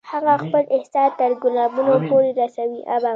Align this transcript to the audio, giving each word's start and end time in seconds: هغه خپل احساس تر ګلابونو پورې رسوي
هغه 0.11 0.33
خپل 0.43 0.63
احساس 0.75 1.11
تر 1.19 1.31
ګلابونو 1.43 1.95
پورې 2.07 2.31
رسوي 2.39 2.81